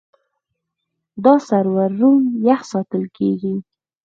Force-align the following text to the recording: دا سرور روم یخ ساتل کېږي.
دا 1.23 1.33
سرور 1.47 1.89
روم 1.99 2.21
یخ 2.47 2.61
ساتل 2.71 3.03
کېږي. 3.17 3.55